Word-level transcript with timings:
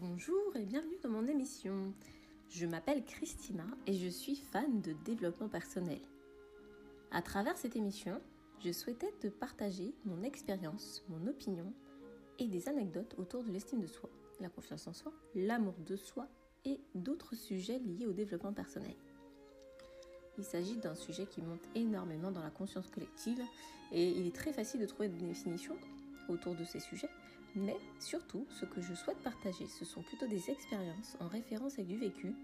Bonjour 0.00 0.56
et 0.56 0.64
bienvenue 0.64 0.96
dans 1.02 1.10
mon 1.10 1.26
émission. 1.26 1.92
Je 2.48 2.64
m'appelle 2.64 3.04
Christina 3.04 3.66
et 3.86 3.92
je 3.92 4.08
suis 4.08 4.34
fan 4.34 4.80
de 4.80 4.94
développement 5.04 5.50
personnel. 5.50 6.00
À 7.10 7.20
travers 7.20 7.58
cette 7.58 7.76
émission, 7.76 8.18
je 8.64 8.72
souhaitais 8.72 9.12
te 9.20 9.26
partager 9.26 9.92
mon 10.06 10.22
expérience, 10.22 11.04
mon 11.10 11.26
opinion 11.26 11.70
et 12.38 12.46
des 12.46 12.66
anecdotes 12.66 13.14
autour 13.18 13.44
de 13.44 13.50
l'estime 13.50 13.82
de 13.82 13.86
soi, 13.86 14.08
la 14.40 14.48
confiance 14.48 14.86
en 14.86 14.94
soi, 14.94 15.12
l'amour 15.34 15.74
de 15.84 15.96
soi 15.96 16.28
et 16.64 16.80
d'autres 16.94 17.34
sujets 17.34 17.78
liés 17.78 18.06
au 18.06 18.14
développement 18.14 18.54
personnel. 18.54 18.96
Il 20.38 20.44
s'agit 20.44 20.78
d'un 20.78 20.94
sujet 20.94 21.26
qui 21.26 21.42
monte 21.42 21.68
énormément 21.74 22.30
dans 22.30 22.42
la 22.42 22.50
conscience 22.50 22.88
collective 22.88 23.42
et 23.92 24.08
il 24.08 24.26
est 24.26 24.34
très 24.34 24.54
facile 24.54 24.80
de 24.80 24.86
trouver 24.86 25.10
des 25.10 25.26
définitions 25.26 25.76
autour 26.30 26.54
de 26.54 26.64
ces 26.64 26.80
sujets, 26.80 27.10
mais 27.54 27.76
surtout 27.98 28.46
ce 28.50 28.64
que 28.64 28.80
je 28.80 28.94
souhaite 28.94 29.22
partager, 29.22 29.66
ce 29.66 29.84
sont 29.84 30.02
plutôt 30.02 30.26
des 30.26 30.50
expériences 30.50 31.16
en 31.20 31.28
référence 31.28 31.74
avec 31.74 31.88
du 31.88 31.98
vécu, 31.98 32.34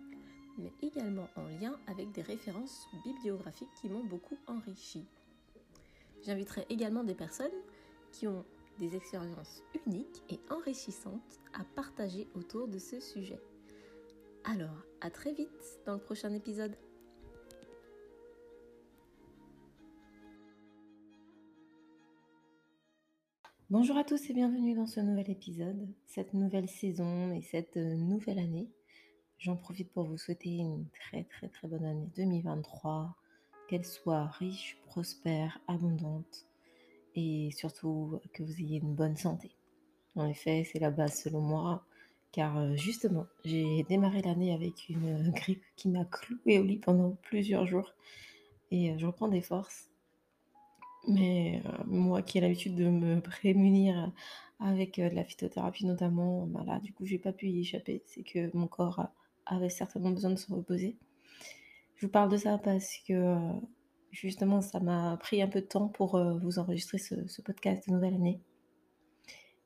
mais 0.59 0.73
également 0.83 1.28
en 1.37 1.47
lien 1.60 1.78
avec 1.87 2.12
des 2.12 2.23
références 2.23 2.87
bibliographiques 3.05 3.74
qui 3.80 3.88
m'ont 3.88 4.05
beaucoup 4.05 4.38
enrichi. 4.47 5.05
J'inviterai 6.24 6.66
également 6.70 7.05
des 7.05 7.14
personnes 7.14 7.47
qui 8.12 8.27
ont 8.27 8.45
des 8.78 8.97
expériences 8.97 9.62
uniques 9.87 10.23
et 10.28 10.41
enrichissantes 10.50 11.41
à 11.55 11.64
partager 11.75 12.28
autour 12.34 12.69
de 12.69 12.78
ce 12.78 13.00
sujet. 13.00 13.41
Alors, 14.45 14.84
à 15.00 15.11
très 15.11 15.33
vite 15.33 15.80
dans 15.86 15.95
le 15.95 16.00
prochain 16.00 16.33
épisode. 16.33 16.77
Bonjour 23.69 23.97
à 23.97 24.05
tous 24.05 24.30
et 24.30 24.33
bienvenue 24.33 24.77
dans 24.77 24.87
ce 24.87 25.01
nouvel 25.01 25.29
épisode, 25.29 25.88
cette 26.06 26.34
nouvelle 26.34 26.69
saison 26.69 27.33
et 27.33 27.43
cette 27.43 27.77
euh, 27.77 27.97
nouvelle 27.97 28.39
année. 28.39 28.70
J'en 29.39 29.56
profite 29.56 29.91
pour 29.92 30.05
vous 30.05 30.19
souhaiter 30.19 30.51
une 30.51 30.86
très 30.91 31.25
très 31.25 31.48
très 31.48 31.67
bonne 31.67 31.84
année 31.84 32.09
2023, 32.14 33.17
qu'elle 33.67 33.84
soit 33.84 34.27
riche, 34.27 34.78
prospère, 34.87 35.59
abondante 35.67 36.47
et 37.17 37.50
surtout 37.56 38.20
que 38.33 38.44
vous 38.44 38.61
ayez 38.61 38.78
une 38.78 38.94
bonne 38.94 39.17
santé. 39.17 39.50
En 40.14 40.28
effet, 40.28 40.62
c'est 40.72 40.78
la 40.78 40.92
base 40.92 41.20
selon 41.22 41.41
moi, 41.41 41.84
car 42.31 42.59
euh, 42.59 42.77
justement, 42.77 43.27
j'ai 43.44 43.83
démarré 43.89 44.22
l'année 44.22 44.55
avec 44.55 44.89
une 44.89 45.28
grippe 45.34 45.64
qui 45.75 45.89
m'a 45.89 46.05
cloué 46.05 46.61
au 46.61 46.62
lit 46.62 46.78
pendant 46.78 47.17
plusieurs 47.22 47.67
jours 47.67 47.94
et 48.70 48.92
euh, 48.92 48.94
je 48.97 49.06
reprends 49.06 49.27
des 49.27 49.42
forces 49.42 49.91
mais 51.07 51.62
euh, 51.65 51.71
moi 51.87 52.23
qui 52.23 52.39
ai 52.39 52.41
l'habitude 52.41 52.75
de 52.75 52.89
me 52.89 53.21
prémunir 53.23 54.12
avec, 54.61 54.99
euh, 54.99 55.11
de 55.11 55.15
la 55.15 55.25
phytothérapie 55.25 55.87
notamment, 55.87 56.47
bah 56.47 56.65
là, 56.67 56.81
du 56.81 56.93
coup, 56.93 57.05
j'ai 57.07 57.19
pas 57.19 57.33
pu 57.33 57.49
y 57.49 57.61
échapper. 57.61 58.03
C'est 58.07 58.23
que 58.23 58.55
mon 58.57 58.67
corps 58.67 59.07
avait 59.47 59.69
certainement 59.69 60.11
besoin 60.11 60.31
de 60.31 60.37
se 60.37 60.53
reposer. 60.53 60.97
Je 61.97 62.07
vous 62.07 62.12
parle 62.12 62.31
de 62.31 62.37
ça 62.37 62.59
parce 62.59 62.99
que, 63.07 63.12
euh, 63.12 63.53
justement, 64.11 64.61
ça 64.61 64.81
m'a 64.81 65.17
pris 65.19 65.43
un 65.43 65.49
peu 65.49 65.61
de 65.61 65.67
temps 65.67 65.89
pour, 65.89 66.19
vous 66.43 66.59
enregistrer 66.59 66.99
ce 66.99 67.43
podcast 67.43 67.89
de 67.89 67.95
nouvelle 67.95 68.15
année, 68.15 68.41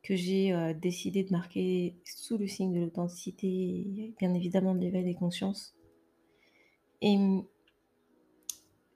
que 0.02 0.16
j'ai, 0.16 0.74
décidé 0.80 1.24
de 1.24 1.32
marquer 1.32 1.96
sous 2.04 2.38
le 2.38 2.46
signe 2.46 2.72
de 2.72 2.80
l'authenticité 2.80 3.46
et 3.48 4.14
bien 4.18 4.34
évidemment 4.34 4.74
de 4.74 4.80
l'éveil 4.80 5.04
des 5.04 5.14
consciences 5.14 5.74
et 7.00 7.16
mmh, 7.16 7.44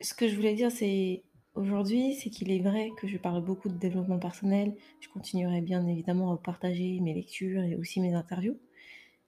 ce 0.01 0.15
que 0.15 0.29
je 0.29 0.37
voulais 0.37 0.55
dire, 0.55 0.71
c'est 0.71 1.23
Aujourd'hui, 1.55 2.15
c'est 2.15 2.31
qu'il 2.31 2.51
est 2.51 2.59
vrai 2.59 2.91
que 2.97 3.07
je 3.07 3.17
parle 3.17 3.41
beaucoup 3.41 3.69
de 3.69 3.77
développement 3.79 4.19
personnel. 4.19 4.75
Je 4.99 5.09
continuerai 5.09 5.61
bien 5.61 5.87
évidemment 5.87 6.33
à 6.33 6.37
partager 6.37 6.99
mes 7.01 7.15
lectures 7.15 7.63
et 7.63 7.77
aussi 7.77 8.01
mes 8.01 8.15
interviews. 8.15 8.59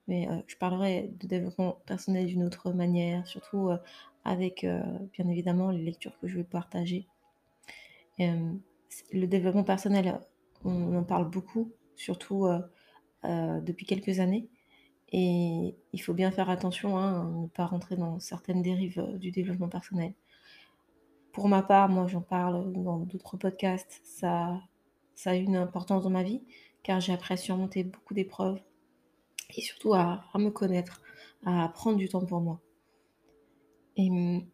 Mais 0.08 0.28
euh, 0.28 0.36
je 0.48 0.56
parlerai 0.56 1.10
de 1.20 1.26
développement 1.28 1.78
personnel 1.86 2.26
d'une 2.26 2.42
autre 2.42 2.72
manière, 2.72 3.24
surtout 3.28 3.68
euh, 3.68 3.78
avec 4.24 4.64
euh, 4.64 4.82
bien 5.12 5.28
évidemment 5.28 5.70
les 5.70 5.82
lectures 5.82 6.18
que 6.18 6.26
je 6.26 6.38
vais 6.38 6.44
partager. 6.44 7.06
le 8.18 9.26
développement 9.26 9.64
personnel, 9.64 10.20
on 10.64 10.96
en 10.96 11.04
parle 11.04 11.30
beaucoup, 11.30 11.72
surtout 11.96 12.48
depuis 13.22 13.86
quelques 13.86 14.20
années. 14.20 14.48
Et 15.12 15.76
il 15.92 16.02
faut 16.02 16.14
bien 16.14 16.30
faire 16.32 16.50
attention 16.50 16.96
à 16.96 17.24
ne 17.24 17.46
pas 17.48 17.66
rentrer 17.66 17.96
dans 17.96 18.18
certaines 18.18 18.62
dérives 18.62 19.16
du 19.18 19.30
développement 19.30 19.68
personnel. 19.68 20.14
Pour 21.36 21.48
ma 21.48 21.62
part, 21.62 21.90
moi 21.90 22.06
j'en 22.06 22.22
parle 22.22 22.72
dans 22.72 23.00
d'autres 23.00 23.36
podcasts, 23.36 24.00
ça, 24.04 24.58
ça 25.14 25.32
a 25.32 25.34
une 25.34 25.54
importance 25.54 26.04
dans 26.04 26.10
ma 26.10 26.22
vie, 26.22 26.40
car 26.82 26.98
j'ai 26.98 27.12
appris 27.12 27.34
à 27.34 27.36
surmonter 27.36 27.84
beaucoup 27.84 28.14
d'épreuves 28.14 28.58
et 29.54 29.60
surtout 29.60 29.92
à, 29.92 30.24
me 30.36 30.48
connaître, 30.48 31.02
à 31.44 31.68
prendre 31.68 31.98
du 31.98 32.08
temps 32.08 32.24
pour 32.24 32.40
moi. 32.40 32.62
Et 33.98 34.08
hum, 34.08 34.46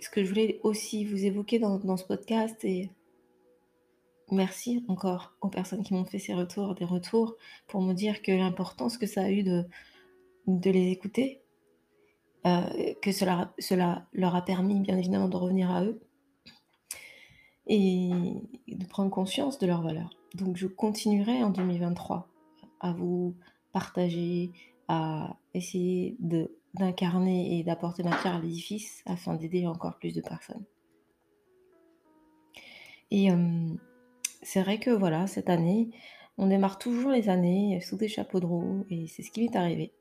ce 0.00 0.10
que 0.10 0.24
je 0.24 0.28
voulais 0.28 0.58
aussi 0.64 1.04
vous 1.04 1.24
évoquer 1.24 1.60
dans, 1.60 1.96
ce 1.96 2.04
podcast, 2.04 2.64
et 2.64 2.90
merci 4.32 4.84
encore 4.88 5.36
aux 5.42 5.48
personnes 5.48 5.84
qui 5.84 5.94
m'ont 5.94 6.04
fait 6.04 6.18
ces 6.18 6.34
retours, 6.34 6.74
des 6.74 6.84
retours, 6.84 7.36
pour 7.68 7.82
me 7.82 7.92
dire 7.92 8.20
que 8.20 8.32
l'importance 8.32 8.98
que 8.98 9.06
ça 9.06 9.22
a 9.22 9.30
eu 9.30 9.44
de, 9.44 9.62
de 10.48 10.70
les 10.72 10.90
écouter, 10.90 11.40
euh, 12.46 12.94
que 13.02 13.12
cela, 13.12 14.06
leur 14.12 14.34
a 14.34 14.42
permis 14.42 14.80
bien 14.80 14.96
évidemment 14.96 15.28
de 15.28 15.36
revenir 15.36 15.70
à 15.70 15.84
eux 15.84 16.00
et 17.66 18.10
de 18.68 18.84
prendre 18.86 19.10
conscience 19.10 19.58
de 19.58 19.66
leurs 19.66 19.82
valeurs. 19.82 20.10
Donc 20.34 20.56
je 20.56 20.66
continuerai 20.66 21.42
en 21.42 21.50
2023 21.50 22.28
à 22.80 22.92
vous 22.92 23.34
partager, 23.72 24.52
à 24.88 25.36
essayer 25.54 26.16
d'incarner 26.74 27.58
et 27.58 27.62
d'apporter 27.62 28.02
ma 28.02 28.16
pierre 28.16 28.36
à 28.36 28.40
l'édifice 28.40 29.02
afin 29.06 29.34
d'aider 29.34 29.66
encore 29.66 29.98
plus 29.98 30.14
de 30.14 30.20
personnes. 30.20 30.64
Et 33.10 33.30
euh, 33.30 33.74
c'est 34.42 34.62
vrai 34.62 34.78
que 34.78 34.90
voilà, 34.90 35.26
cette 35.26 35.50
année, 35.50 35.90
on 36.38 36.46
démarre 36.46 36.78
toujours 36.78 37.10
les 37.10 37.28
années 37.28 37.80
sous 37.80 37.96
des 37.96 38.08
chapeaux 38.08 38.40
de 38.40 38.46
roue, 38.46 38.86
et 38.88 39.06
c'est 39.08 39.22
ce 39.22 39.30
qui 39.30 39.42
m'est 39.42 39.56
arrivé, 39.56 39.92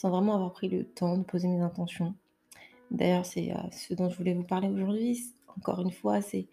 sans 0.00 0.08
vraiment 0.08 0.34
avoir 0.34 0.52
pris 0.52 0.68
le 0.68 0.86
temps 0.86 1.18
de 1.18 1.24
poser 1.24 1.46
mes 1.46 1.60
intentions. 1.60 2.14
D'ailleurs, 2.90 3.26
c'est 3.26 3.52
euh, 3.52 3.70
ce 3.70 3.92
dont 3.92 4.08
je 4.08 4.16
voulais 4.16 4.32
vous 4.32 4.44
parler 4.44 4.68
aujourd'hui. 4.68 5.26
Encore 5.58 5.82
une 5.82 5.90
fois, 5.90 6.22
c'est 6.22 6.46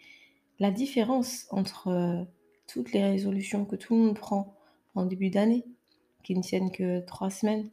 la 0.60 0.70
différence 0.70 1.48
entre 1.50 1.88
euh, 1.88 2.24
toutes 2.68 2.92
les 2.92 3.02
résolutions 3.02 3.64
que 3.64 3.78
tout 3.78 3.96
le 3.96 4.02
monde 4.02 4.18
prend 4.18 4.54
en 4.96 5.06
début 5.06 5.30
d'année, 5.30 5.64
qui 6.24 6.36
ne 6.36 6.42
tiennent 6.42 6.72
que 6.72 7.00
trois 7.06 7.30
semaines. 7.30 7.70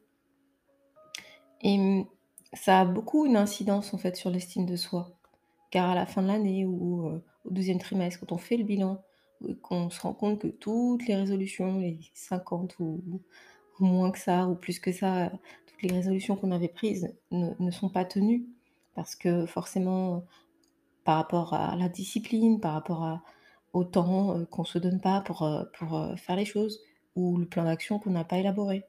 Et 1.61 1.77
mm, 1.77 2.07
ça 2.53 2.83
a 2.83 2.85
beaucoup 2.85 3.27
une 3.27 3.37
incidence 3.37 3.93
en 3.95 3.99
fait 3.99 4.15
sur 4.15 4.31
l'estime 4.31 4.67
de 4.67 4.77
soi. 4.77 5.11
Car 5.73 5.91
à 5.91 5.97
la 5.97 6.07
fin 6.07 6.23
de 6.23 6.29
l'année 6.29 6.65
ou 6.65 7.09
euh, 7.09 7.21
au 7.45 7.51
deuxième 7.51 7.81
trimestre, 7.81 8.21
quand 8.21 8.31
on 8.31 8.39
fait 8.39 8.59
le 8.59 8.65
bilan, 8.65 9.03
qu'on 9.61 9.91
se 9.91 10.01
rend 10.01 10.15
compte 10.15 10.39
que 10.39 10.47
toutes 10.47 11.09
les 11.09 11.17
résolutions, 11.17 11.81
les 11.81 11.99
50 12.15 12.79
ou, 12.79 13.21
moins 13.81 14.11
que 14.11 14.19
ça, 14.19 14.47
ou 14.47 14.55
plus 14.55 14.79
que 14.79 14.93
ça, 14.93 15.31
toutes 15.67 15.83
les 15.83 15.93
résolutions 15.93 16.37
qu'on 16.37 16.53
avait 16.53 16.69
prises 16.69 17.15
ne, 17.31 17.71
sont 17.71 17.89
pas 17.89 18.05
tenues. 18.05 18.47
Parce 18.95 19.17
que 19.17 19.47
forcément, 19.47 20.25
par 21.05 21.17
rapport 21.17 21.55
à 21.55 21.77
la 21.77 21.89
discipline, 21.89 22.61
par 22.61 22.75
rapport 22.75 23.21
au 23.75 23.85
temps 23.85 24.39
euh, 24.39 24.45
qu'on 24.47 24.63
ne 24.63 24.67
se 24.67 24.79
donne 24.79 25.01
pas 25.01 25.21
pour, 25.21 25.43
euh, 25.43 25.65
pour 25.79 25.97
euh, 25.97 26.17
faire 26.17 26.37
les 26.37 26.45
choses, 26.45 26.81
ou 27.17 27.37
le 27.37 27.47
plan 27.47 27.65
d'action 27.65 27.99
qu'on 27.99 28.11
n'a 28.11 28.25
pas 28.25 28.39
élaboré. 28.39 28.85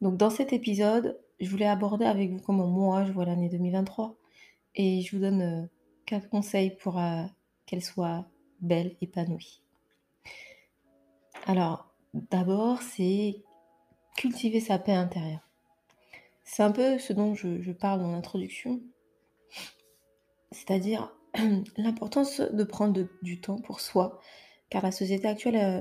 Donc 0.00 0.16
dans 0.16 0.30
cet 0.30 0.52
épisode, 0.52 1.18
je 1.40 1.50
voulais 1.50 1.66
aborder 1.66 2.04
avec 2.04 2.30
vous 2.30 2.40
comment 2.40 2.66
moi 2.66 3.04
je 3.04 3.12
vois 3.12 3.24
l'année 3.24 3.48
2023, 3.48 4.16
et 4.76 5.00
je 5.02 5.16
vous 5.16 5.22
donne 5.22 5.68
quatre 6.06 6.28
conseils 6.28 6.70
pour 6.70 7.00
qu'elle 7.66 7.82
soit 7.82 8.24
belle, 8.60 8.96
épanouie. 9.00 9.62
Alors, 11.46 11.92
d'abord, 12.14 12.80
c'est 12.82 13.42
cultiver 14.20 14.60
sa 14.60 14.78
paix 14.78 14.92
intérieure. 14.92 15.48
C'est 16.44 16.62
un 16.62 16.72
peu 16.72 16.98
ce 16.98 17.14
dont 17.14 17.34
je, 17.34 17.72
parle 17.72 18.00
dans 18.00 18.12
l'introduction, 18.12 18.82
c'est-à-dire 20.52 21.10
l'importance 21.78 22.42
de 22.42 22.64
prendre 22.64 23.08
du 23.22 23.40
temps 23.40 23.56
pour 23.56 23.80
soi, 23.80 24.20
car 24.68 24.82
la 24.82 24.92
société 24.92 25.26
actuelle 25.26 25.56
euh, 25.56 25.80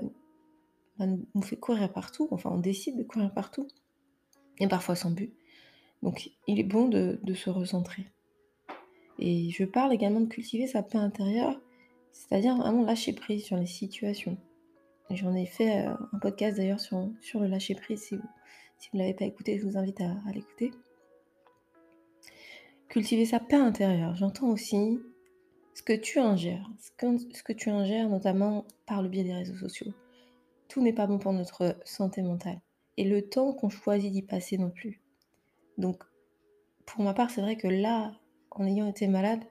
bah, 0.97 1.05
nous 1.35 1.41
fait 1.41 1.57
courir 1.57 1.91
partout, 1.91 2.29
enfin 2.31 2.49
on 2.53 2.59
décide 2.59 2.97
de 2.97 3.03
courir 3.03 3.33
partout, 3.33 3.67
et 4.59 4.69
parfois 4.69 4.95
sans 4.95 5.11
but. 5.11 5.33
Donc 6.01 6.31
il 6.47 6.61
est 6.61 6.63
bon 6.63 6.87
de 6.87 7.33
se 7.33 7.49
recentrer. 7.49 8.05
Et 9.17 9.49
je 9.49 9.65
parle 9.65 9.91
également 9.91 10.21
de 10.21 10.27
cultiver 10.27 10.65
sa 10.65 10.81
paix 10.81 10.97
intérieure, 10.97 11.59
c'est-à-dire 12.13 12.55
vraiment 12.55 12.83
lâcher 12.83 13.11
prise 13.11 13.43
sur 13.43 13.57
les 13.57 13.65
situations. 13.65 14.37
J'en 15.11 15.33
ai 15.33 15.47
fait 15.47 15.87
euh, 15.87 15.93
un 16.13 16.19
podcast 16.19 16.57
d'ailleurs 16.57 16.79
sur, 16.79 17.09
sur 17.19 17.39
le 17.39 17.47
lâcher 17.47 17.73
prise. 17.73 18.01
Si 18.01 18.15
vous 18.15 18.23
si 18.77 18.89
ne 18.93 18.99
l'avez 18.99 19.13
pas 19.13 19.25
écouté, 19.25 19.57
je 19.57 19.65
vous 19.65 19.77
invite 19.77 19.99
à, 20.01 20.15
l'écouter. 20.33 20.71
Cultiver 22.87 23.25
sa 23.25 23.39
paix 23.39 23.55
intérieure. 23.55 24.15
J'entends 24.15 24.49
aussi 24.49 24.99
ce 25.73 25.81
que 25.81 25.93
tu 25.93 26.19
ingères, 26.19 26.69
ce 26.79 26.91
que, 26.91 27.17
ce 27.17 27.43
que 27.43 27.53
tu 27.53 27.69
ingères 27.69 28.07
notamment 28.07 28.65
par 28.85 29.01
le 29.01 29.09
biais 29.09 29.23
des 29.23 29.33
réseaux 29.33 29.57
sociaux. 29.57 29.93
Tout 30.67 30.81
n'est 30.81 30.93
pas 30.93 31.07
bon 31.07 31.17
pour 31.17 31.33
notre 31.33 31.77
santé 31.83 32.21
mentale. 32.21 32.61
et 32.97 33.05
le 33.05 33.27
temps 33.27 33.53
qu'on 33.53 33.69
choisit 33.69 34.11
d'y 34.11 34.21
passer 34.21 34.57
non 34.57 34.69
plus. 34.69 35.01
Donc, 35.77 36.03
pour 36.85 37.03
ma 37.03 37.13
part, 37.13 37.31
c'est 37.31 37.41
vrai 37.41 37.55
que 37.55 37.67
là, 37.67 38.13
en 38.51 38.65
ayant 38.65 38.87
été 38.87 39.07
malade, 39.07 39.43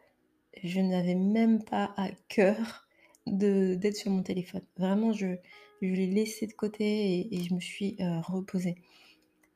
je 0.62 0.80
n'avais 0.80 1.14
même 1.14 1.64
pas 1.64 1.92
à 1.96 2.10
cœur 2.28 2.87
d'être 3.32 3.96
sur 3.96 4.10
mon 4.10 4.22
téléphone. 4.22 4.62
Vraiment, 4.76 5.12
je, 5.12 5.36
je 5.82 5.88
l'ai 5.88 6.06
laissé 6.06 6.46
de 6.46 6.52
côté 6.52 7.34
et, 7.34 7.42
je 7.42 7.54
me 7.54 7.60
suis 7.60 7.96
euh, 8.00 8.20
reposée. 8.20 8.76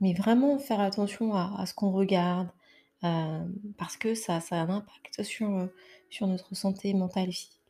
Mais 0.01 0.15
vraiment 0.15 0.59
faire 0.59 0.81
attention 0.81 1.35
à, 1.35 1.65
ce 1.67 1.75
qu'on 1.75 1.93
regarde, 1.93 2.49
euh, 3.05 3.45
parce 3.79 3.97
que 3.97 4.15
ça, 4.15 4.41
ça 4.41 4.57
a 4.57 4.65
un 4.65 4.71
impact 4.71 5.23
sur, 5.23 5.51
euh, 5.57 5.67
sur 6.11 6.27
notre 6.27 6.55
santé 6.55 6.93
mentale 6.95 7.29
et 7.29 7.33
physique. 7.33 7.61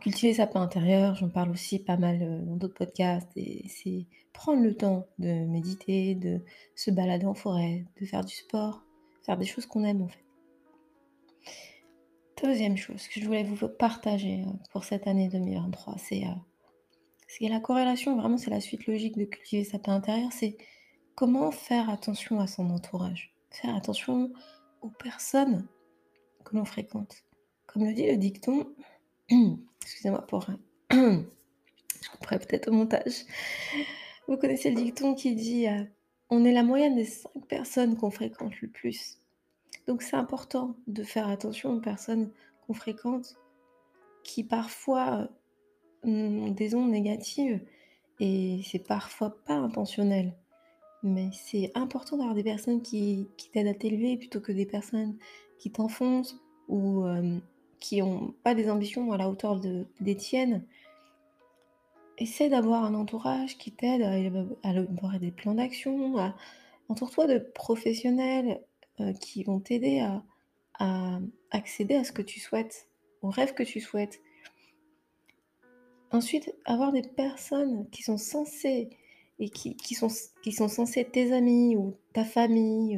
Cultiver 0.00 0.34
sa 0.34 0.46
paix 0.46 0.58
intérieure, 0.58 1.14
j'en 1.14 1.30
parle 1.30 1.50
aussi 1.50 1.78
pas 1.78 1.96
mal 1.96 2.18
dans 2.44 2.56
d'autres 2.56 2.74
podcasts, 2.74 3.30
c'est 3.34 4.06
prendre 4.34 4.62
le 4.62 4.76
temps 4.76 5.06
de 5.18 5.46
méditer, 5.46 6.14
de 6.14 6.40
se 6.74 6.90
balader 6.90 7.24
en 7.24 7.32
forêt, 7.32 7.86
de 7.98 8.04
faire 8.04 8.22
du 8.22 8.34
sport, 8.34 8.84
faire 9.24 9.38
des 9.38 9.46
choses 9.46 9.64
qu'on 9.64 9.84
aime 9.84 10.02
en 10.02 10.08
fait. 10.08 10.24
Deuxième 12.44 12.76
chose 12.76 13.08
que 13.08 13.20
je 13.20 13.24
voulais 13.24 13.42
vous 13.42 13.68
partager 13.68 14.44
pour 14.70 14.84
cette 14.84 15.06
année 15.06 15.30
2023, 15.30 15.94
c'est 15.96 16.24
c'est 17.26 17.48
la 17.48 17.58
corrélation, 17.58 18.18
vraiment 18.20 18.36
c'est 18.36 18.50
la 18.50 18.60
suite 18.60 18.86
logique 18.86 19.16
de 19.16 19.24
cultiver 19.24 19.64
sa 19.64 19.78
paix 19.78 19.92
intérieure, 19.92 20.30
c'est 20.30 20.58
comment 21.14 21.50
faire 21.50 21.88
attention 21.88 22.40
à 22.40 22.46
son 22.46 22.68
entourage, 22.68 23.34
faire 23.50 23.74
attention 23.74 24.30
aux 24.82 24.90
personnes 24.90 25.66
que 26.44 26.54
l'on 26.54 26.66
fréquente. 26.66 27.24
Comme 27.64 27.86
le 27.86 27.94
dit 27.94 28.08
le 28.08 28.18
dicton, 28.18 28.66
excusez-moi 29.82 30.26
pour... 30.26 30.46
je 30.90 32.10
couperai 32.12 32.38
peut-être 32.40 32.68
au 32.68 32.72
montage. 32.72 33.24
Vous 34.28 34.36
connaissez 34.36 34.68
le 34.68 34.76
dicton 34.76 35.14
qui 35.14 35.34
dit 35.34 35.66
euh, 35.66 35.82
on 36.28 36.44
est 36.44 36.52
la 36.52 36.62
moyenne 36.62 36.96
des 36.96 37.06
cinq 37.06 37.46
personnes 37.48 37.96
qu'on 37.96 38.10
fréquente 38.10 38.60
le 38.60 38.68
plus. 38.68 39.18
Donc 39.86 40.02
c'est 40.02 40.16
important 40.16 40.76
de 40.86 41.02
faire 41.02 41.28
attention 41.28 41.74
aux 41.74 41.80
personnes 41.80 42.30
qu'on 42.66 42.74
fréquente 42.74 43.36
qui 44.22 44.42
parfois 44.42 45.28
ont 46.02 46.50
des 46.50 46.74
ondes 46.74 46.90
négatives 46.90 47.60
et 48.20 48.60
c'est 48.64 48.78
parfois 48.78 49.36
pas 49.44 49.54
intentionnel. 49.54 50.34
Mais 51.02 51.28
c'est 51.32 51.70
important 51.74 52.16
d'avoir 52.16 52.34
des 52.34 52.42
personnes 52.42 52.80
qui, 52.80 53.28
t'aident 53.52 53.68
à 53.68 53.74
t'élever 53.74 54.16
plutôt 54.16 54.40
que 54.40 54.52
des 54.52 54.64
personnes 54.64 55.16
qui 55.58 55.70
t'enfoncent 55.70 56.40
ou 56.68 57.04
euh, 57.04 57.38
qui 57.78 58.00
n'ont 58.00 58.34
pas 58.42 58.54
des 58.54 58.70
ambitions 58.70 59.12
à 59.12 59.18
la 59.18 59.28
hauteur 59.28 59.60
de, 59.60 59.86
des 60.00 60.16
tiennes 60.16 60.64
essaie 62.18 62.48
d'avoir 62.48 62.84
un 62.84 62.94
entourage 62.94 63.58
qui 63.58 63.72
t'aide 63.72 64.02
à, 64.02 64.16
élaborer 64.18 65.18
des 65.18 65.30
plans 65.30 65.54
d'action. 65.54 66.14
Entoure-toi 66.88 67.26
de 67.26 67.38
professionnels 67.38 68.60
euh, 69.00 69.12
qui 69.12 69.44
vont 69.44 69.60
t'aider 69.60 70.00
à, 70.00 70.22
accéder 71.50 71.94
à 71.94 72.04
ce 72.04 72.12
que 72.12 72.22
tu 72.22 72.40
souhaites, 72.40 72.88
au 73.22 73.30
rêve 73.30 73.54
que 73.54 73.62
tu 73.62 73.80
souhaites. 73.80 74.20
Ensuite, 76.10 76.54
avoir 76.64 76.92
des 76.92 77.02
personnes 77.02 77.88
qui 77.90 78.02
sont 78.02 78.18
censées 78.18 78.90
et 79.38 79.48
qui, 79.50 79.94
sont, 79.94 80.08
qui 80.42 80.52
sont 80.52 80.68
censées 80.68 81.00
être 81.00 81.12
tes 81.12 81.32
amis 81.32 81.76
ou 81.76 81.96
ta 82.12 82.24
famille 82.24 82.96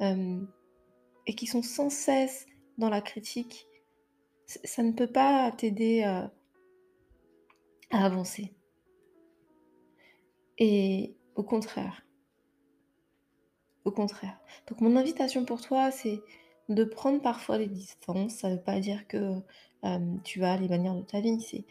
euh, 0.00 0.04
euh, 0.04 0.40
et 1.26 1.34
qui 1.34 1.46
sont 1.46 1.62
sans 1.62 1.90
cesse 1.90 2.46
dans 2.78 2.88
la 2.88 3.00
critique, 3.00 3.66
ça 4.46 4.82
ne 4.82 4.92
peut 4.92 5.06
pas 5.06 5.50
t'aider 5.52 6.02
à 6.02 6.32
avancer. 7.90 8.52
Et 10.58 11.14
au 11.34 11.42
contraire, 11.42 12.02
au 13.84 13.90
contraire. 13.90 14.38
Donc 14.68 14.80
mon 14.80 14.96
invitation 14.96 15.44
pour 15.44 15.60
toi, 15.60 15.90
c'est 15.90 16.20
de 16.68 16.84
prendre 16.84 17.20
parfois 17.20 17.58
des 17.58 17.66
distances. 17.66 18.34
Ça 18.34 18.48
ne 18.48 18.54
veut 18.54 18.60
pas 18.60 18.80
dire 18.80 19.06
que 19.06 19.36
tu 20.24 20.40
vas 20.40 20.56
les 20.56 20.68
manières 20.68 20.94
de 20.94 21.02
ta 21.02 21.20
vie. 21.20 21.40
C'est 21.40 21.64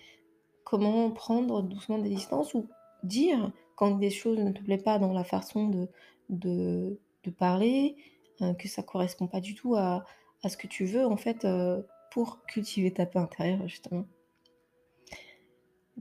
comment 0.64 1.10
prendre 1.12 1.62
doucement 1.62 2.00
des 2.00 2.10
distances 2.10 2.54
ou 2.54 2.68
dire 3.04 3.52
quand 3.76 3.92
des 3.92 4.10
choses 4.10 4.40
ne 4.40 4.52
te 4.52 4.62
plaisent 4.62 4.84
pas 4.84 5.00
dans 5.00 5.14
la 5.14 5.24
façon 5.24 5.88
de, 6.30 7.00
parler, 7.38 7.96
euh, 8.42 8.54
que 8.54 8.68
ça 8.68 8.82
correspond 8.82 9.28
pas 9.28 9.40
du 9.40 9.54
tout 9.54 9.76
à, 9.76 10.04
ce 10.48 10.58
que 10.58 10.68
tu 10.68 10.86
veux 10.86 11.06
en 11.06 11.16
fait 11.16 11.46
euh, 11.46 11.82
pour 12.12 12.44
cultiver 12.46 12.92
ta 12.92 13.06
paix 13.06 13.20
intérieure 13.20 13.68
justement 13.68 14.06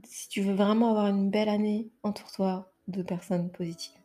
si 0.03 0.29
tu 0.29 0.41
veux 0.41 0.53
vraiment 0.53 0.91
avoir 0.91 1.07
une 1.07 1.29
belle 1.29 1.49
année, 1.49 1.89
entoure-toi 2.03 2.71
de 2.87 3.01
personnes 3.03 3.51
positives. 3.51 3.99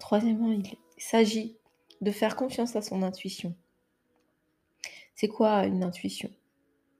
Troisièmement, 0.00 0.50
il 0.52 0.62
s'agit 0.98 1.56
de 2.00 2.10
faire 2.10 2.36
confiance 2.36 2.76
à 2.76 2.82
son 2.82 3.02
intuition. 3.02 3.54
C'est 5.14 5.28
quoi 5.28 5.66
une 5.66 5.82
intuition? 5.82 6.30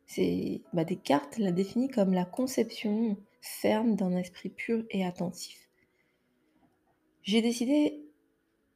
C'est 0.06 0.62
bah, 0.72 0.84
Descartes 0.84 1.38
l'a 1.38 1.52
défini 1.52 1.88
comme 1.88 2.12
la 2.12 2.24
conception 2.24 3.16
ferme 3.40 3.94
d'un 3.94 4.16
esprit 4.16 4.48
pur 4.48 4.84
et 4.90 5.04
attentif. 5.04 5.68
J'ai 7.22 7.42
décidé, 7.42 8.02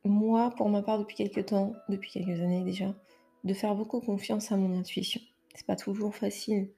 moi, 0.04 0.52
pour 0.56 0.69
ma 0.69 0.82
part, 0.82 0.98
depuis 0.98 1.16
quelques 1.16 1.46
temps, 1.46 1.72
depuis 1.88 2.10
quelques 2.10 2.40
années 2.40 2.64
déjà, 2.64 2.94
de 3.44 3.54
faire 3.54 3.74
beaucoup 3.74 4.00
confiance 4.00 4.52
à 4.52 4.56
mon 4.56 4.78
intuition. 4.78 5.20
C'est 5.54 5.66
pas 5.66 5.76
toujours 5.76 6.14
facile, 6.14 6.70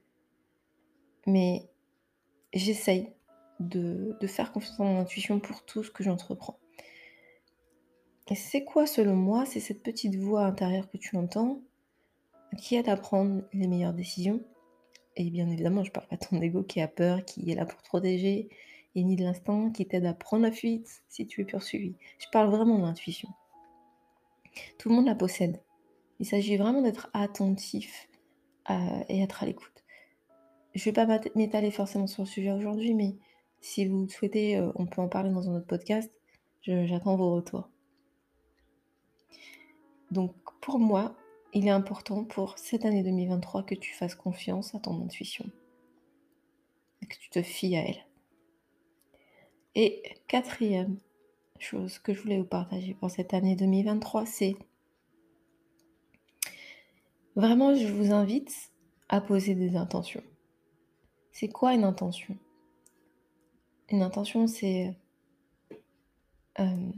mais 1.27 1.69
j'essaye 2.53 3.13
de, 3.61 4.17
faire 4.27 4.53
confiance 4.53 4.81
à 4.81 4.85
mon 4.85 5.01
intuition 5.01 5.41
pour 5.41 5.65
tout 5.65 5.83
ce 5.83 5.91
que 5.91 6.03
j'entreprends. 6.03 6.59
C'est 8.33 8.65
quoi 8.65 8.87
selon 8.87 9.17
moi 9.17 9.45
C'est 9.45 9.61
cette 9.61 9.83
petite 9.83 10.17
voix 10.17 10.47
intérieure 10.47 10.91
que 10.91 10.97
tu 10.97 11.17
entends 11.17 11.61
qui 12.57 12.77
aide 12.77 12.89
à 12.89 12.97
prendre 12.97 13.43
les 13.53 13.67
meilleures 13.67 13.93
décisions? 13.93 14.41
Et 15.17 15.31
bien 15.31 15.49
évidemment, 15.49 15.85
je 15.85 15.91
parle 15.91 16.09
pas 16.09 16.17
de 16.17 16.25
ton 16.25 16.41
ego 16.41 16.63
qui 16.63 16.81
a 16.81 16.89
peur, 16.89 17.25
qui 17.25 17.51
est 17.51 17.55
là 17.55 17.67
pour 17.67 17.81
te 17.83 17.89
protéger, 17.89 18.49
et 18.95 19.05
ni 19.05 19.17
de 19.17 19.25
l'instinct 19.25 19.71
qui 19.71 19.87
t'aide 19.87 20.07
à 20.07 20.15
prendre 20.15 20.45
la 20.45 20.53
fuite 20.53 21.03
si 21.09 21.27
tu 21.27 21.43
es 21.43 21.45
poursuivi. 21.45 21.95
Je 22.19 22.27
parle 22.33 22.51
vraiment 22.51 22.79
de 22.79 22.85
l'intuition. 22.85 23.29
Tout 24.79 24.89
le 24.89 24.95
monde 24.95 25.07
la 25.07 25.15
possède. 25.15 25.61
Il 26.19 26.27
s'agit 26.27 26.57
vraiment 26.57 26.81
d'être 26.81 27.11
attentif 27.13 28.09
euh, 28.71 29.05
et 29.09 29.21
être 29.21 29.43
à 29.43 29.47
l'écoute. 29.47 29.85
Je 30.75 30.81
ne 30.81 30.85
vais 30.95 31.07
pas 31.07 31.21
m'étaler 31.35 31.71
forcément 31.71 32.07
sur 32.07 32.23
le 32.23 32.29
sujet 32.29 32.53
aujourd'hui, 32.53 32.95
mais 32.95 33.17
si 33.61 33.87
vous 33.87 34.09
souhaitez, 34.09 34.57
euh, 34.57 34.71
on 34.77 34.87
peut 34.87 35.03
en 35.03 35.09
parler 35.09 35.31
dans 35.31 35.49
un 35.51 35.57
autre 35.57 35.67
podcast. 35.67 36.11
J'attends 36.63 37.17
vos 37.17 37.35
retours. 37.35 37.69
Donc 40.15 40.33
pour 40.61 40.79
moi, 40.79 41.17
il 41.53 41.67
est 41.67 41.71
important 41.71 42.25
pour 42.25 42.57
cette 42.57 42.85
année 42.85 43.03
2023 43.03 43.65
que 43.65 43.75
tu 43.75 43.93
fasses 43.93 44.15
confiance 44.15 44.75
à 44.75 44.79
ton 44.79 45.03
intuition 45.03 45.45
que 47.09 47.17
tu 47.19 47.29
te 47.29 47.43
fies 47.43 47.77
à 47.77 47.83
elle. 47.87 48.07
Et 49.75 50.03
quatrième 50.27 50.99
chose 51.59 51.99
que 51.99 52.15
je 52.15 52.23
voulais 52.23 52.39
vous 52.39 52.47
partager 52.47 52.95
pour 52.95 53.11
cette 53.11 53.35
année 53.35 53.57
2023, 53.57 54.25
c'est 54.25 54.57
vraiment, 57.37 57.75
je 57.75 57.89
vous 57.89 58.13
invite 58.13 58.73
à 59.09 59.21
poser 59.21 59.55
des 59.55 59.77
intentions. 59.77 60.23
C'est 61.33 61.49
quoi 61.49 61.75
une 61.75 61.85
intention? 61.85 62.39
Une 63.91 64.03
intention, 64.03 64.47
c'est 64.47 64.95
euh, 66.61 66.93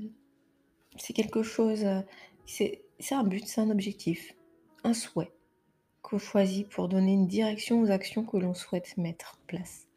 c'est 0.98 1.14
quelque 1.14 1.42
chose, 1.42 1.84
euh, 1.84 2.02
c'est 2.98 3.14
un 3.14 3.24
but, 3.24 3.46
c'est 3.46 3.60
un 3.60 3.70
objectif, 3.70 4.34
un 4.84 4.94
souhait 4.94 5.30
qu'on 6.02 6.18
choisit 6.18 6.68
pour 6.68 6.88
donner 6.88 7.12
une 7.12 7.26
direction 7.26 7.80
aux 7.80 7.90
actions 7.90 8.24
que 8.24 8.36
l'on 8.36 8.54
souhaite 8.54 8.96
mettre 8.96 9.36
en 9.36 9.46
place. 9.48 9.88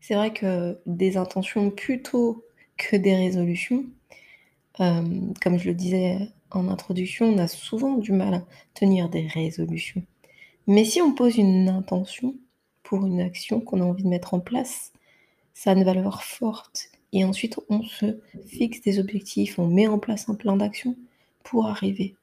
C'est 0.00 0.14
vrai 0.14 0.32
que 0.32 0.80
des 0.86 1.16
intentions 1.16 1.70
plutôt 1.70 2.44
que 2.76 2.96
des 2.96 3.14
résolutions, 3.14 3.84
euh, 4.80 5.20
comme 5.40 5.58
je 5.58 5.68
le 5.68 5.74
disais 5.74 6.18
en 6.50 6.68
introduction, 6.68 7.26
on 7.26 7.38
a 7.38 7.46
souvent 7.46 7.96
du 7.96 8.10
mal 8.10 8.34
à 8.34 8.44
tenir 8.74 9.08
des 9.08 9.28
résolutions. 9.28 10.02
Mais 10.66 10.84
si 10.84 11.00
on 11.00 11.14
pose 11.14 11.36
une 11.36 11.68
intention 11.68 12.34
pour 12.82 13.06
une 13.06 13.20
action 13.20 13.60
qu'on 13.60 13.80
a 13.80 13.84
envie 13.84 14.02
de 14.02 14.08
mettre 14.08 14.34
en 14.34 14.40
place, 14.40 14.92
ça 15.54 15.70
a 15.70 15.74
une 15.74 15.84
valeur 15.84 16.24
forte. 16.24 16.90
Et 17.12 17.24
ensuite, 17.24 17.58
on 17.68 17.82
se 17.82 18.18
fixe 18.46 18.80
des 18.80 18.98
objectifs, 18.98 19.58
on 19.58 19.66
met 19.66 19.86
en 19.86 19.98
place 19.98 20.28
un 20.28 20.34
plan 20.34 20.56
d'action 20.56 20.96
pour 21.42 21.66
arriver 21.66 22.14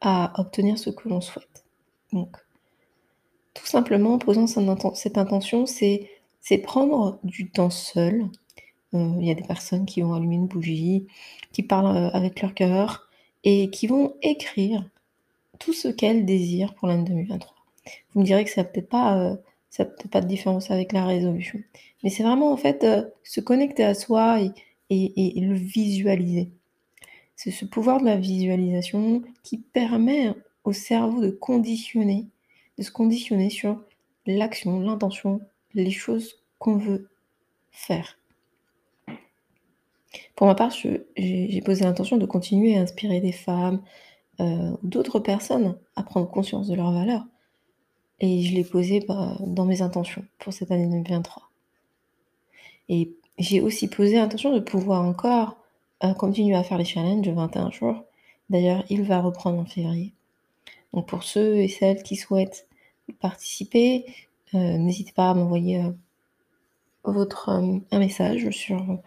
à 0.00 0.32
obtenir 0.40 0.78
ce 0.78 0.90
que 0.90 1.08
l'on 1.08 1.20
souhaite. 1.20 1.64
Donc, 2.12 2.36
tout 3.54 3.66
simplement, 3.66 4.14
en 4.14 4.18
posant 4.18 4.46
cette 4.46 5.18
intention, 5.18 5.66
c'est 5.66 6.08
prendre 6.62 7.18
du 7.22 7.50
temps 7.50 7.70
seul. 7.70 8.28
Euh, 8.94 9.14
il 9.20 9.26
y 9.26 9.30
a 9.30 9.34
des 9.34 9.42
personnes 9.42 9.86
qui 9.86 10.02
vont 10.02 10.14
allumer 10.14 10.36
une 10.36 10.46
bougie, 10.46 11.06
qui 11.52 11.62
parlent 11.62 11.96
euh, 11.96 12.10
avec 12.10 12.42
leur 12.42 12.54
cœur 12.54 13.08
et 13.44 13.70
qui 13.70 13.86
vont 13.86 14.14
écrire 14.22 14.84
tout 15.58 15.72
ce 15.72 15.88
qu'elle 15.88 16.26
désire 16.26 16.74
pour 16.74 16.88
l'année 16.88 17.04
2023. 17.04 17.54
Vous 18.12 18.20
me 18.20 18.26
direz 18.26 18.44
que 18.44 18.50
ça 18.50 18.64
peut-être 18.64 18.88
pas, 18.88 19.18
euh, 19.18 19.36
ça 19.72 19.86
peut-être 19.86 20.10
pas 20.10 20.20
de 20.20 20.28
différence 20.28 20.70
avec 20.70 20.92
la 20.92 21.06
résolution. 21.06 21.58
Mais 22.02 22.10
c'est 22.10 22.22
vraiment 22.22 22.52
en 22.52 22.58
fait 22.58 22.84
euh, 22.84 23.04
se 23.24 23.40
connecter 23.40 23.82
à 23.82 23.94
soi 23.94 24.38
et, 24.42 24.52
et, 24.90 25.40
le 25.40 25.54
visualiser. 25.54 26.50
C'est 27.36 27.50
ce 27.50 27.64
pouvoir 27.64 27.98
de 27.98 28.04
la 28.04 28.16
visualisation 28.16 29.22
qui 29.42 29.56
permet 29.56 30.34
au 30.64 30.74
cerveau 30.74 31.22
de 31.22 31.30
conditionner, 31.30 32.26
de 32.76 32.82
se 32.82 32.90
conditionner 32.90 33.48
sur 33.48 33.82
l'action, 34.26 34.78
l'intention, 34.78 35.40
les 35.72 35.90
choses 35.90 36.42
qu'on 36.58 36.76
veut 36.76 37.08
faire. 37.70 38.18
Pour 40.36 40.48
ma 40.48 40.54
part, 40.54 40.70
j'ai 41.16 41.62
posé 41.64 41.84
l'intention 41.84 42.18
de 42.18 42.26
continuer 42.26 42.76
à 42.76 42.82
inspirer 42.82 43.20
des 43.20 43.32
femmes, 43.32 43.82
euh, 44.40 44.76
d'autres 44.82 45.18
personnes 45.18 45.78
à 45.96 46.02
prendre 46.02 46.30
conscience 46.30 46.68
de 46.68 46.74
leurs 46.74 46.92
valeurs. 46.92 47.24
Et 48.22 48.42
je 48.42 48.54
l'ai 48.54 48.62
posé 48.62 49.00
bah, 49.00 49.36
dans 49.40 49.64
mes 49.64 49.82
intentions 49.82 50.24
pour 50.38 50.52
cette 50.52 50.70
année 50.70 50.86
2023. 50.86 51.50
Et 52.88 53.12
j'ai 53.38 53.60
aussi 53.60 53.88
posé 53.88 54.14
l'intention 54.14 54.54
de 54.54 54.60
pouvoir 54.60 55.02
encore 55.04 55.56
euh, 56.04 56.14
continuer 56.14 56.54
à 56.54 56.62
faire 56.62 56.78
les 56.78 56.84
challenges 56.84 57.26
de 57.26 57.32
21 57.32 57.70
jours. 57.72 58.04
D'ailleurs, 58.48 58.84
il 58.88 59.02
va 59.02 59.20
reprendre 59.20 59.58
en 59.58 59.64
février. 59.64 60.12
Donc 60.94 61.08
pour 61.08 61.24
ceux 61.24 61.56
et 61.56 61.68
celles 61.68 62.02
qui 62.04 62.14
souhaitent 62.14 62.68
participer, 63.20 64.04
euh, 64.54 64.78
n'hésitez 64.78 65.12
pas 65.12 65.30
à 65.30 65.34
m'envoyer 65.34 65.82
votre 67.04 67.48
un 67.48 67.98
message 67.98 68.50
sur 68.50 69.00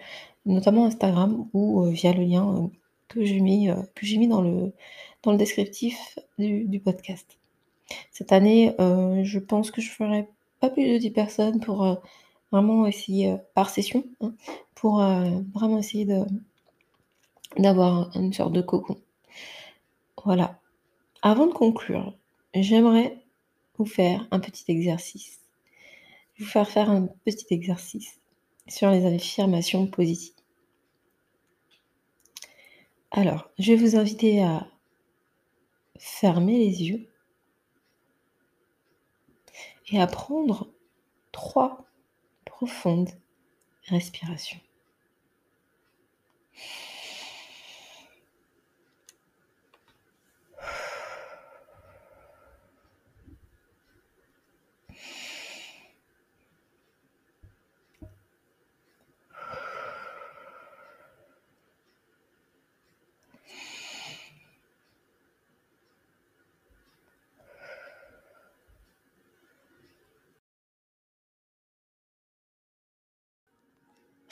notamment 0.46 0.86
Instagram 0.86 1.48
ou 1.54 1.84
via 1.86 2.12
le 2.12 2.24
lien 2.24 2.70
que 3.08 3.24
j'ai 3.24 3.40
mis, 3.40 3.70
mis 4.18 4.28
dans 4.28 4.42
le, 4.42 4.74
dans 5.24 5.32
le 5.32 5.38
descriptif 5.38 6.20
du, 6.38 6.82
podcast. 6.84 7.38
Cette 8.12 8.32
année, 8.32 8.76
euh, 8.80 9.24
je 9.24 9.40
pense 9.40 9.72
que 9.72 9.82
je 9.82 9.92
ferai 9.92 10.28
pas 10.60 10.70
plus 10.70 10.88
de 10.88 10.98
10 10.98 11.12
personnes 11.12 11.60
pour 11.60 11.84
euh, 11.84 11.96
vraiment 12.52 12.86
essayer, 12.88 13.32
euh, 13.32 13.38
par 13.54 13.70
session, 13.70 14.06
hein, 14.22 14.34
pour 14.74 14.98
vraiment 15.54 15.80
essayer 15.80 16.06
d'avoir 17.58 18.16
une 18.16 18.34
sorte 18.34 18.54
de 18.54 18.62
cocon. 18.62 18.98
Voilà. 20.24 20.60
Avant 21.22 21.48
de 21.48 21.54
conclure, 21.54 22.14
j'aimerais 22.54 23.24
vous 23.78 23.86
faire 23.86 24.28
un 24.32 24.40
petit 24.40 24.66
exercice. 24.68 25.40
Vous 26.38 26.46
faire 26.46 26.70
faire 26.70 26.90
un 26.90 27.08
petit 27.24 27.48
exercice 27.52 28.20
sur 28.68 28.92
les 28.92 29.06
affirmations 29.06 29.88
positives. 29.88 30.34
Alors, 33.12 33.50
je 33.60 33.72
vais 33.72 33.78
vous 33.78 33.96
inviter 33.96 34.44
à 34.44 34.68
fermer 35.98 36.58
les 36.58 36.84
yeux 36.84 37.08
et 39.88 40.02
à 40.02 40.08
prendre 40.08 40.70
trois 41.32 41.86
profondes 42.46 43.12
respirations. 43.88 44.60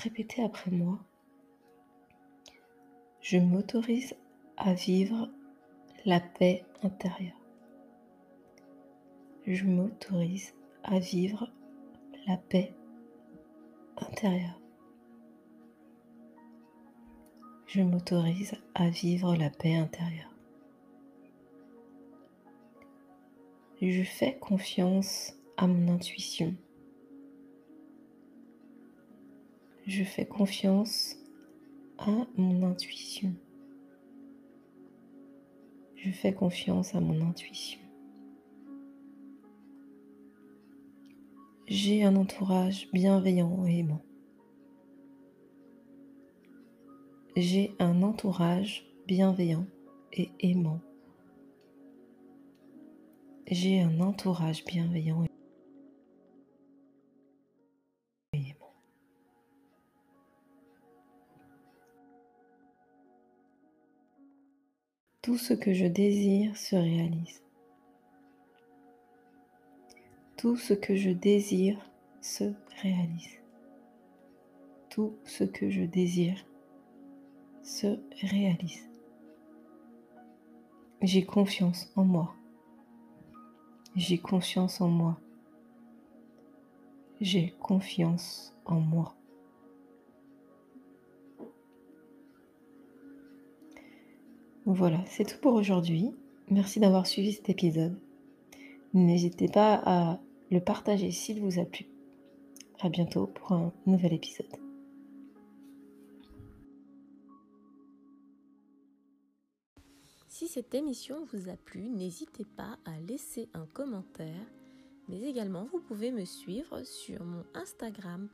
Répétez 0.03 0.43
après 0.43 0.69
moi. 0.69 0.99
Je 3.21 3.37
m'autorise 3.37 4.13
à 4.57 4.73
vivre 4.73 5.29
la 6.03 6.19
paix 6.19 6.65
intérieure. 6.81 7.39
Je 9.47 9.63
m'autorise 9.63 10.53
à 10.83 10.99
vivre 10.99 11.49
la 12.27 12.35
paix 12.35 12.75
intérieure. 13.95 14.59
Je 17.65 17.81
m'autorise 17.81 18.55
à 18.75 18.89
vivre 18.89 19.37
la 19.37 19.49
paix 19.49 19.75
intérieure. 19.75 20.35
Je 23.81 24.03
fais 24.03 24.37
confiance 24.37 25.33
à 25.55 25.65
mon 25.65 25.93
intuition. 25.93 26.53
Je 29.85 30.03
fais 30.03 30.25
confiance 30.25 31.17
à 31.97 32.27
mon 32.37 32.63
intuition. 32.63 33.33
Je 35.95 36.11
fais 36.11 36.33
confiance 36.33 36.95
à 36.95 36.99
mon 36.99 37.21
intuition. 37.21 37.79
J'ai 41.67 42.03
un 42.03 42.15
entourage 42.15 42.89
bienveillant 42.91 43.65
et 43.65 43.79
aimant. 43.79 44.01
J'ai 47.35 47.73
un 47.79 48.03
entourage 48.03 48.85
bienveillant 49.07 49.65
et 50.11 50.29
aimant. 50.39 50.81
J'ai 53.47 53.81
un 53.81 53.99
entourage 54.01 54.63
bienveillant 54.65 55.23
et 55.23 55.29
Tout 65.23 65.37
ce 65.37 65.53
que 65.53 65.71
je 65.71 65.85
désire 65.85 66.57
se 66.57 66.75
réalise. 66.75 67.41
Tout 70.35 70.57
ce 70.57 70.73
que 70.73 70.97
je 70.97 71.11
désire 71.11 71.79
se 72.19 72.51
réalise. 72.81 73.39
Tout 74.89 75.15
ce 75.23 75.45
que 75.45 75.69
je 75.69 75.83
désire 75.83 76.45
se 77.61 78.01
réalise. 78.21 78.89
J'ai 81.01 81.23
confiance 81.23 81.89
en 81.95 82.03
moi. 82.03 82.35
J'ai 83.95 84.17
confiance 84.17 84.81
en 84.81 84.89
moi. 84.89 85.17
J'ai 87.21 87.51
confiance 87.61 88.53
en 88.65 88.81
moi. 88.81 89.15
Voilà, 94.65 95.03
c'est 95.07 95.25
tout 95.25 95.37
pour 95.41 95.55
aujourd'hui. 95.55 96.11
Merci 96.49 96.79
d'avoir 96.79 97.05
suivi 97.05 97.33
cet 97.33 97.49
épisode. 97.49 97.99
N'hésitez 98.93 99.49
pas 99.49 99.81
à 99.85 100.19
le 100.51 100.61
partager 100.61 101.11
s'il 101.11 101.41
vous 101.41 101.59
a 101.59 101.65
plu. 101.65 101.85
À 102.79 102.87
bientôt 102.87 103.27
pour 103.27 103.51
un 103.51 103.73
nouvel 103.85 104.13
épisode. 104.13 104.55
Si 110.29 110.47
cette 110.47 110.73
émission 110.73 111.25
vous 111.33 111.49
a 111.49 111.57
plu, 111.57 111.89
n'hésitez 111.89 112.45
pas 112.45 112.77
à 112.85 112.99
laisser 113.01 113.49
un 113.53 113.65
commentaire, 113.65 114.45
mais 115.09 115.21
également 115.23 115.65
vous 115.65 115.79
pouvez 115.79 116.11
me 116.11 116.25
suivre 116.25 116.83
sur 116.83 117.23
mon 117.23 117.43
Instagram, 117.53 118.29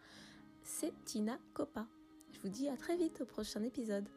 c'est 0.63 0.93
Tina 1.05 1.39
Copa. 1.53 1.88
Je 2.31 2.39
vous 2.41 2.50
dis 2.50 2.69
à 2.69 2.77
très 2.77 2.98
vite 2.98 3.21
au 3.21 3.25
prochain 3.25 3.63
épisode. 3.63 4.07